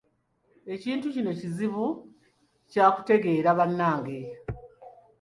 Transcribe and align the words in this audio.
Ekintu 0.73 1.05
kino 1.15 1.31
kizibu 1.39 1.85
kya 2.71 2.85
kutegeera 2.93 3.49
bannange. 3.57 4.19